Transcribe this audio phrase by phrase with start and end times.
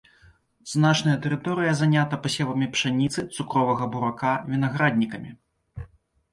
[0.69, 5.31] Значная тэрыторыя занята пасевамі пшаніцы, цукровага бурака, вінаграднікамі.